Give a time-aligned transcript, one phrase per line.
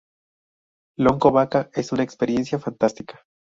[0.97, 3.23] Lonco Vaca es una experiencia fantástica.